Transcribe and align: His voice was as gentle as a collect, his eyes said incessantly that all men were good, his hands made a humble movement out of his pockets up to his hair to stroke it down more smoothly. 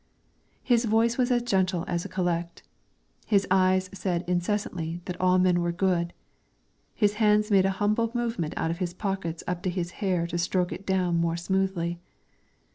His 0.63 0.85
voice 0.85 1.19
was 1.19 1.29
as 1.29 1.43
gentle 1.43 1.85
as 1.87 2.05
a 2.05 2.09
collect, 2.09 2.63
his 3.27 3.45
eyes 3.51 3.87
said 3.93 4.23
incessantly 4.27 4.99
that 5.05 5.21
all 5.21 5.37
men 5.37 5.61
were 5.61 5.71
good, 5.71 6.11
his 6.95 7.13
hands 7.21 7.51
made 7.51 7.65
a 7.65 7.69
humble 7.77 8.09
movement 8.15 8.55
out 8.57 8.71
of 8.71 8.79
his 8.79 8.95
pockets 8.95 9.43
up 9.45 9.61
to 9.61 9.69
his 9.69 9.91
hair 10.01 10.25
to 10.25 10.39
stroke 10.39 10.71
it 10.71 10.87
down 10.87 11.17
more 11.17 11.37
smoothly. 11.37 11.99